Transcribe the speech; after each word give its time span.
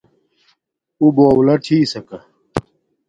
اُݸ 0.99 1.07
بݳݸلر 1.15 1.57
چھݵسَکݳ. 1.65 2.17